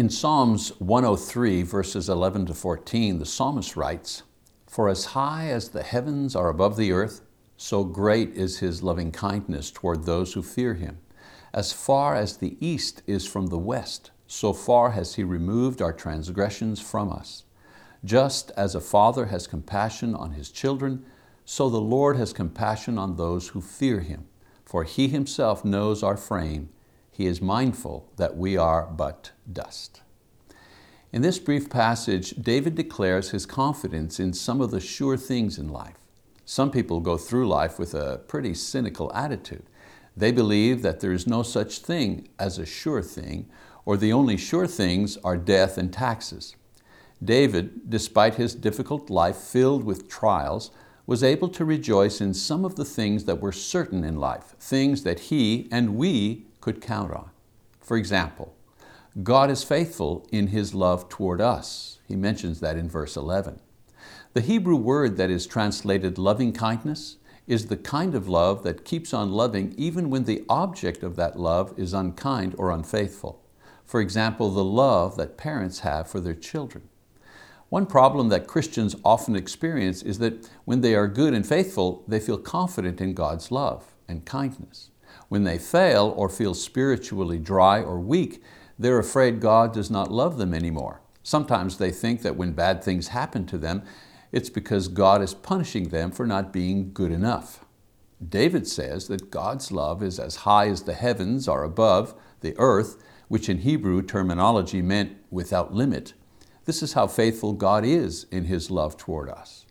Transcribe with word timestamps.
In 0.00 0.08
Psalms 0.08 0.70
103, 0.78 1.60
verses 1.60 2.08
11 2.08 2.46
to 2.46 2.54
14, 2.54 3.18
the 3.18 3.26
psalmist 3.26 3.76
writes, 3.76 4.22
For 4.66 4.88
as 4.88 5.04
high 5.04 5.48
as 5.50 5.68
the 5.68 5.82
heavens 5.82 6.34
are 6.34 6.48
above 6.48 6.78
the 6.78 6.90
earth, 6.90 7.20
so 7.58 7.84
great 7.84 8.30
is 8.30 8.60
His 8.60 8.82
loving 8.82 9.12
kindness 9.12 9.70
toward 9.70 10.06
those 10.06 10.32
who 10.32 10.42
fear 10.42 10.72
Him. 10.72 11.00
As 11.52 11.74
far 11.74 12.14
as 12.14 12.38
the 12.38 12.56
east 12.66 13.02
is 13.06 13.26
from 13.26 13.48
the 13.48 13.58
west, 13.58 14.10
so 14.26 14.54
far 14.54 14.92
has 14.92 15.16
He 15.16 15.22
removed 15.22 15.82
our 15.82 15.92
transgressions 15.92 16.80
from 16.80 17.12
us. 17.12 17.44
Just 18.02 18.52
as 18.56 18.74
a 18.74 18.80
father 18.80 19.26
has 19.26 19.46
compassion 19.46 20.14
on 20.14 20.30
his 20.30 20.50
children, 20.50 21.04
so 21.44 21.68
the 21.68 21.78
Lord 21.78 22.16
has 22.16 22.32
compassion 22.32 22.96
on 22.96 23.16
those 23.16 23.48
who 23.48 23.60
fear 23.60 24.00
Him. 24.00 24.28
For 24.64 24.84
He 24.84 25.08
Himself 25.08 25.62
knows 25.62 26.02
our 26.02 26.16
frame. 26.16 26.70
He 27.20 27.26
is 27.26 27.42
mindful 27.42 28.10
that 28.16 28.38
we 28.38 28.56
are 28.56 28.86
but 28.86 29.32
dust. 29.52 30.00
In 31.12 31.20
this 31.20 31.38
brief 31.38 31.68
passage, 31.68 32.30
David 32.30 32.74
declares 32.74 33.28
his 33.28 33.44
confidence 33.44 34.18
in 34.18 34.32
some 34.32 34.62
of 34.62 34.70
the 34.70 34.80
sure 34.80 35.18
things 35.18 35.58
in 35.58 35.68
life. 35.68 35.98
Some 36.46 36.70
people 36.70 37.00
go 37.00 37.18
through 37.18 37.46
life 37.46 37.78
with 37.78 37.92
a 37.92 38.22
pretty 38.26 38.54
cynical 38.54 39.12
attitude. 39.14 39.64
They 40.16 40.32
believe 40.32 40.80
that 40.80 41.00
there 41.00 41.12
is 41.12 41.26
no 41.26 41.42
such 41.42 41.80
thing 41.80 42.26
as 42.38 42.56
a 42.56 42.64
sure 42.64 43.02
thing, 43.02 43.50
or 43.84 43.98
the 43.98 44.14
only 44.14 44.38
sure 44.38 44.66
things 44.66 45.18
are 45.18 45.36
death 45.36 45.76
and 45.76 45.92
taxes. 45.92 46.56
David, 47.22 47.90
despite 47.90 48.36
his 48.36 48.54
difficult 48.54 49.10
life 49.10 49.36
filled 49.36 49.84
with 49.84 50.08
trials, 50.08 50.70
was 51.06 51.22
able 51.22 51.50
to 51.50 51.66
rejoice 51.66 52.22
in 52.22 52.32
some 52.32 52.64
of 52.64 52.76
the 52.76 52.84
things 52.86 53.26
that 53.26 53.42
were 53.42 53.52
certain 53.52 54.04
in 54.04 54.16
life, 54.16 54.54
things 54.58 55.02
that 55.02 55.20
he 55.20 55.68
and 55.70 55.96
we 55.96 56.46
could 56.60 56.80
count 56.80 57.12
on. 57.12 57.30
For 57.80 57.96
example, 57.96 58.54
God 59.22 59.50
is 59.50 59.64
faithful 59.64 60.26
in 60.30 60.48
His 60.48 60.74
love 60.74 61.08
toward 61.08 61.40
us. 61.40 61.98
He 62.06 62.16
mentions 62.16 62.60
that 62.60 62.76
in 62.76 62.88
verse 62.88 63.16
11. 63.16 63.60
The 64.32 64.40
Hebrew 64.40 64.76
word 64.76 65.16
that 65.16 65.30
is 65.30 65.46
translated 65.46 66.16
loving 66.16 66.52
kindness 66.52 67.16
is 67.48 67.66
the 67.66 67.76
kind 67.76 68.14
of 68.14 68.28
love 68.28 68.62
that 68.62 68.84
keeps 68.84 69.12
on 69.12 69.32
loving 69.32 69.74
even 69.76 70.08
when 70.08 70.24
the 70.24 70.44
object 70.48 71.02
of 71.02 71.16
that 71.16 71.38
love 71.38 71.74
is 71.76 71.92
unkind 71.92 72.54
or 72.56 72.70
unfaithful. 72.70 73.42
For 73.84 74.00
example, 74.00 74.50
the 74.50 74.62
love 74.62 75.16
that 75.16 75.36
parents 75.36 75.80
have 75.80 76.08
for 76.08 76.20
their 76.20 76.34
children. 76.34 76.88
One 77.68 77.86
problem 77.86 78.28
that 78.28 78.46
Christians 78.46 78.94
often 79.04 79.34
experience 79.34 80.02
is 80.02 80.20
that 80.20 80.48
when 80.64 80.80
they 80.80 80.94
are 80.94 81.08
good 81.08 81.34
and 81.34 81.44
faithful, 81.44 82.04
they 82.06 82.20
feel 82.20 82.38
confident 82.38 83.00
in 83.00 83.14
God's 83.14 83.50
love 83.50 83.94
and 84.06 84.24
kindness. 84.24 84.90
When 85.28 85.44
they 85.44 85.58
fail 85.58 86.12
or 86.16 86.28
feel 86.28 86.54
spiritually 86.54 87.38
dry 87.38 87.80
or 87.82 87.98
weak, 87.98 88.42
they're 88.78 88.98
afraid 88.98 89.40
God 89.40 89.72
does 89.72 89.90
not 89.90 90.10
love 90.10 90.38
them 90.38 90.54
anymore. 90.54 91.02
Sometimes 91.22 91.76
they 91.76 91.90
think 91.90 92.22
that 92.22 92.36
when 92.36 92.52
bad 92.52 92.82
things 92.82 93.08
happen 93.08 93.46
to 93.46 93.58
them, 93.58 93.82
it's 94.32 94.50
because 94.50 94.88
God 94.88 95.22
is 95.22 95.34
punishing 95.34 95.88
them 95.88 96.10
for 96.10 96.26
not 96.26 96.52
being 96.52 96.92
good 96.92 97.12
enough. 97.12 97.64
David 98.26 98.66
says 98.66 99.08
that 99.08 99.30
God's 99.30 99.72
love 99.72 100.02
is 100.02 100.18
as 100.18 100.36
high 100.36 100.68
as 100.68 100.82
the 100.82 100.94
heavens 100.94 101.48
are 101.48 101.64
above 101.64 102.14
the 102.40 102.54
earth, 102.58 103.02
which 103.28 103.48
in 103.48 103.58
Hebrew 103.58 104.02
terminology 104.02 104.82
meant 104.82 105.16
without 105.30 105.74
limit. 105.74 106.14
This 106.64 106.82
is 106.82 106.92
how 106.92 107.06
faithful 107.06 107.52
God 107.54 107.84
is 107.84 108.26
in 108.30 108.44
His 108.44 108.70
love 108.70 108.96
toward 108.96 109.28
us. 109.28 109.66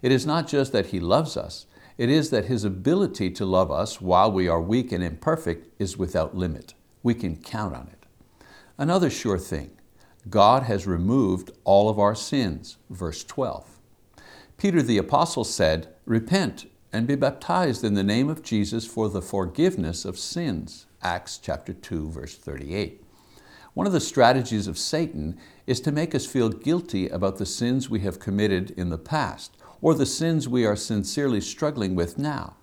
It 0.00 0.12
is 0.12 0.26
not 0.26 0.46
just 0.46 0.72
that 0.72 0.86
He 0.86 1.00
loves 1.00 1.36
us, 1.36 1.66
it 1.98 2.08
is 2.08 2.30
that 2.30 2.46
His 2.46 2.64
ability 2.64 3.28
to 3.30 3.44
love 3.44 3.70
us 3.72 4.00
while 4.00 4.30
we 4.30 4.48
are 4.48 4.60
weak 4.60 4.92
and 4.92 5.02
imperfect 5.02 5.68
is 5.80 5.98
without 5.98 6.36
limit. 6.36 6.74
We 7.02 7.12
can 7.12 7.36
count 7.36 7.74
on 7.74 7.88
it. 7.88 8.06
Another 8.78 9.10
sure 9.10 9.38
thing, 9.38 9.72
God 10.30 10.62
has 10.62 10.86
removed 10.86 11.50
all 11.64 11.88
of 11.88 11.98
our 11.98 12.14
sins, 12.14 12.76
verse 12.88 13.24
12. 13.24 13.78
Peter 14.56 14.80
the 14.80 14.98
Apostle 14.98 15.44
said, 15.44 15.88
Repent 16.06 16.70
and 16.92 17.06
be 17.06 17.16
baptized 17.16 17.82
in 17.82 17.94
the 17.94 18.04
name 18.04 18.28
of 18.28 18.42
Jesus 18.42 18.86
for 18.86 19.08
the 19.08 19.22
forgiveness 19.22 20.04
of 20.04 20.18
sins. 20.18 20.86
Acts 21.02 21.38
chapter 21.38 21.72
2, 21.72 22.10
verse 22.10 22.36
38. 22.36 23.02
One 23.74 23.86
of 23.86 23.92
the 23.92 24.00
strategies 24.00 24.66
of 24.66 24.78
Satan 24.78 25.38
is 25.66 25.80
to 25.80 25.92
make 25.92 26.14
us 26.14 26.26
feel 26.26 26.48
guilty 26.48 27.08
about 27.08 27.38
the 27.38 27.46
sins 27.46 27.90
we 27.90 28.00
have 28.00 28.18
committed 28.18 28.70
in 28.72 28.90
the 28.90 28.98
past 28.98 29.56
or 29.80 29.94
the 29.94 30.06
sins 30.06 30.48
we 30.48 30.64
are 30.64 30.76
sincerely 30.76 31.40
struggling 31.40 31.94
with 31.94 32.18
now. 32.18 32.56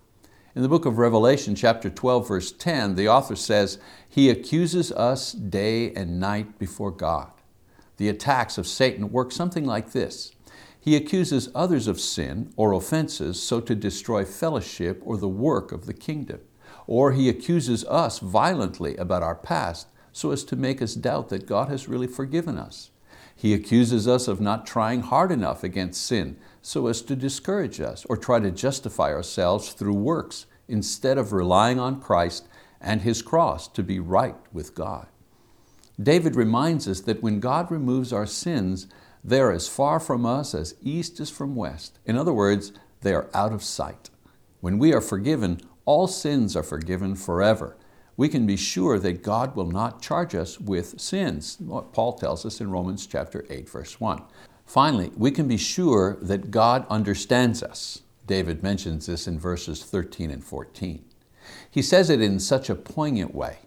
In 0.54 0.62
the 0.62 0.68
book 0.68 0.86
of 0.86 0.98
Revelation, 0.98 1.54
chapter 1.54 1.90
12, 1.90 2.28
verse 2.28 2.52
10, 2.52 2.94
the 2.94 3.08
author 3.08 3.36
says, 3.36 3.78
He 4.08 4.30
accuses 4.30 4.90
us 4.92 5.32
day 5.32 5.92
and 5.92 6.18
night 6.18 6.58
before 6.58 6.90
God. 6.90 7.30
The 7.98 8.08
attacks 8.08 8.58
of 8.58 8.66
Satan 8.66 9.10
work 9.10 9.32
something 9.32 9.64
like 9.64 9.92
this. 9.92 10.32
He 10.80 10.96
accuses 10.96 11.50
others 11.54 11.88
of 11.88 12.00
sin 12.00 12.52
or 12.56 12.72
offenses 12.72 13.42
so 13.42 13.60
to 13.60 13.74
destroy 13.74 14.24
fellowship 14.24 15.02
or 15.04 15.16
the 15.16 15.28
work 15.28 15.72
of 15.72 15.86
the 15.86 15.92
kingdom. 15.92 16.40
Or 16.86 17.12
he 17.12 17.28
accuses 17.28 17.84
us 17.86 18.20
violently 18.20 18.96
about 18.96 19.22
our 19.22 19.34
past 19.34 19.88
so 20.12 20.30
as 20.30 20.44
to 20.44 20.56
make 20.56 20.80
us 20.80 20.94
doubt 20.94 21.28
that 21.30 21.46
God 21.46 21.68
has 21.68 21.88
really 21.88 22.06
forgiven 22.06 22.56
us. 22.56 22.90
He 23.36 23.52
accuses 23.52 24.08
us 24.08 24.26
of 24.26 24.40
not 24.40 24.66
trying 24.66 25.02
hard 25.02 25.30
enough 25.30 25.62
against 25.62 26.04
sin 26.04 26.38
so 26.62 26.86
as 26.86 27.02
to 27.02 27.14
discourage 27.14 27.80
us 27.80 28.06
or 28.06 28.16
try 28.16 28.40
to 28.40 28.50
justify 28.50 29.12
ourselves 29.12 29.72
through 29.72 29.94
works 29.94 30.46
instead 30.66 31.18
of 31.18 31.32
relying 31.32 31.78
on 31.78 32.00
Christ 32.00 32.48
and 32.80 33.02
His 33.02 33.20
cross 33.20 33.68
to 33.68 33.82
be 33.82 34.00
right 34.00 34.36
with 34.52 34.74
God. 34.74 35.06
David 36.02 36.34
reminds 36.34 36.88
us 36.88 37.00
that 37.02 37.22
when 37.22 37.38
God 37.40 37.70
removes 37.70 38.12
our 38.12 38.26
sins, 38.26 38.86
they 39.22 39.40
are 39.40 39.52
as 39.52 39.68
far 39.68 40.00
from 40.00 40.24
us 40.24 40.54
as 40.54 40.74
east 40.82 41.20
is 41.20 41.30
from 41.30 41.54
west. 41.54 41.98
In 42.06 42.16
other 42.16 42.32
words, 42.32 42.72
they 43.02 43.14
are 43.14 43.28
out 43.34 43.52
of 43.52 43.62
sight. 43.62 44.10
When 44.60 44.78
we 44.78 44.92
are 44.94 45.00
forgiven, 45.00 45.60
all 45.84 46.06
sins 46.06 46.56
are 46.56 46.62
forgiven 46.62 47.14
forever. 47.14 47.76
We 48.16 48.28
can 48.28 48.46
be 48.46 48.56
sure 48.56 48.98
that 48.98 49.22
God 49.22 49.54
will 49.54 49.70
not 49.70 50.00
charge 50.00 50.34
us 50.34 50.58
with 50.58 51.00
sins, 51.00 51.58
what 51.60 51.92
Paul 51.92 52.14
tells 52.14 52.46
us 52.46 52.60
in 52.60 52.70
Romans 52.70 53.06
chapter 53.06 53.44
8, 53.50 53.68
verse 53.68 54.00
1. 54.00 54.22
Finally, 54.64 55.12
we 55.16 55.30
can 55.30 55.46
be 55.46 55.56
sure 55.56 56.16
that 56.22 56.50
God 56.50 56.86
understands 56.88 57.62
us. 57.62 58.02
David 58.26 58.62
mentions 58.62 59.06
this 59.06 59.28
in 59.28 59.38
verses 59.38 59.84
13 59.84 60.30
and 60.30 60.42
14. 60.42 61.04
He 61.70 61.82
says 61.82 62.10
it 62.10 62.20
in 62.20 62.40
such 62.40 62.70
a 62.70 62.74
poignant 62.74 63.34
way, 63.34 63.58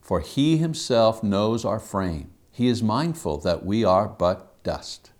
for 0.00 0.20
He 0.20 0.56
Himself 0.56 1.22
knows 1.22 1.64
our 1.64 1.78
frame. 1.78 2.30
He 2.50 2.68
is 2.68 2.82
mindful 2.82 3.38
that 3.38 3.64
we 3.64 3.84
are 3.84 4.08
but 4.08 4.62
dust. 4.64 5.12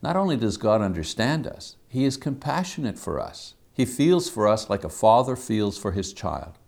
Not 0.00 0.16
only 0.16 0.36
does 0.36 0.56
God 0.56 0.80
understand 0.80 1.46
us, 1.46 1.76
He 1.88 2.04
is 2.04 2.16
compassionate 2.16 2.98
for 2.98 3.20
us. 3.20 3.54
He 3.74 3.84
feels 3.84 4.28
for 4.28 4.46
us 4.46 4.68
like 4.68 4.84
a 4.84 4.88
father 4.88 5.34
feels 5.34 5.78
for 5.78 5.92
his 5.92 6.12
child. 6.12 6.58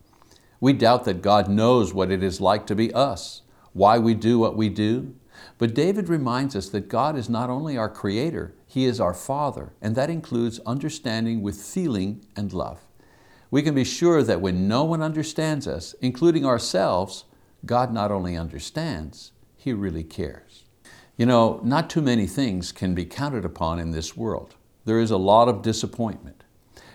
We 0.65 0.73
doubt 0.73 1.05
that 1.05 1.21
God 1.21 1.51
knows 1.51 1.93
what 1.93 2.11
it 2.11 2.23
is 2.23 2.41
like 2.41 2.67
to 2.69 2.75
be 2.75 2.91
us, 2.95 3.43
why 3.75 3.99
we 3.99 4.15
do 4.15 4.39
what 4.39 4.57
we 4.57 4.71
do. 4.71 5.15
But 5.59 5.75
David 5.75 6.09
reminds 6.09 6.57
us 6.57 6.71
that 6.71 6.89
God 6.89 7.19
is 7.19 7.29
not 7.29 7.51
only 7.51 7.77
our 7.77 7.91
creator, 7.91 8.55
He 8.67 8.87
is 8.87 8.99
our 8.99 9.13
Father, 9.13 9.75
and 9.83 9.95
that 9.95 10.09
includes 10.09 10.61
understanding 10.61 11.43
with 11.43 11.61
feeling 11.61 12.25
and 12.35 12.51
love. 12.51 12.81
We 13.51 13.61
can 13.61 13.75
be 13.75 13.85
sure 13.85 14.23
that 14.23 14.41
when 14.41 14.67
no 14.67 14.85
one 14.85 15.03
understands 15.03 15.69
us, 15.69 15.95
including 16.01 16.47
ourselves, 16.47 17.27
God 17.67 17.93
not 17.93 18.11
only 18.11 18.35
understands, 18.35 19.33
He 19.59 19.75
really 19.75 20.03
cares. 20.03 20.65
You 21.19 21.27
know, 21.27 21.61
not 21.63 21.91
too 21.91 22.01
many 22.01 22.27
things 22.27 22.73
can 22.73 22.95
be 22.95 23.05
counted 23.05 23.45
upon 23.45 23.79
in 23.79 23.91
this 23.91 24.17
world. 24.17 24.55
There 24.87 24.99
is 24.99 25.11
a 25.11 25.19
lot 25.19 25.47
of 25.47 25.61
disappointment. 25.61 26.43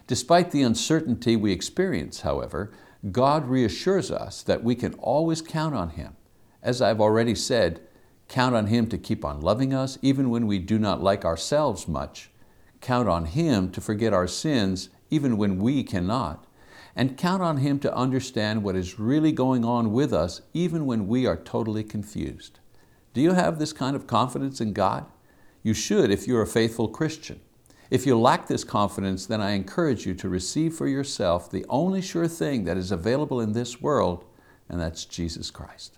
Despite 0.07 0.49
the 0.49 0.63
uncertainty 0.63 1.35
we 1.35 1.51
experience, 1.51 2.21
however, 2.21 2.71
God 3.11 3.47
reassures 3.47 4.11
us 4.11 4.43
that 4.43 4.63
we 4.63 4.75
can 4.75 4.93
always 4.95 5.41
count 5.41 5.73
on 5.73 5.91
Him. 5.91 6.17
As 6.61 6.81
I've 6.81 6.99
already 6.99 7.33
said, 7.33 7.79
count 8.27 8.55
on 8.55 8.67
Him 8.67 8.87
to 8.87 8.97
keep 8.97 9.23
on 9.23 9.39
loving 9.39 9.73
us 9.73 9.97
even 10.01 10.29
when 10.29 10.47
we 10.47 10.59
do 10.59 10.77
not 10.77 11.01
like 11.01 11.23
ourselves 11.23 11.87
much. 11.87 12.29
Count 12.81 13.07
on 13.07 13.25
Him 13.25 13.71
to 13.71 13.79
forget 13.79 14.13
our 14.13 14.27
sins 14.27 14.89
even 15.09 15.37
when 15.37 15.59
we 15.59 15.81
cannot. 15.83 16.45
And 16.93 17.17
count 17.17 17.41
on 17.41 17.57
Him 17.57 17.79
to 17.79 17.95
understand 17.95 18.63
what 18.63 18.75
is 18.75 18.99
really 18.99 19.31
going 19.31 19.63
on 19.63 19.93
with 19.93 20.11
us 20.11 20.41
even 20.53 20.85
when 20.85 21.07
we 21.07 21.25
are 21.25 21.37
totally 21.37 21.85
confused. 21.85 22.59
Do 23.13 23.21
you 23.21 23.31
have 23.31 23.59
this 23.59 23.71
kind 23.71 23.95
of 23.95 24.07
confidence 24.07 24.59
in 24.59 24.73
God? 24.73 25.05
You 25.63 25.73
should 25.73 26.11
if 26.11 26.27
you're 26.27 26.41
a 26.41 26.47
faithful 26.47 26.89
Christian. 26.89 27.39
If 27.89 28.05
you 28.05 28.19
lack 28.19 28.47
this 28.47 28.63
confidence, 28.63 29.25
then 29.25 29.41
I 29.41 29.51
encourage 29.51 30.05
you 30.05 30.13
to 30.15 30.29
receive 30.29 30.75
for 30.75 30.87
yourself 30.87 31.49
the 31.49 31.65
only 31.69 32.01
sure 32.01 32.27
thing 32.27 32.65
that 32.65 32.77
is 32.77 32.91
available 32.91 33.41
in 33.41 33.53
this 33.53 33.81
world, 33.81 34.25
and 34.67 34.79
that's 34.79 35.05
Jesus 35.05 35.49
Christ. 35.49 35.97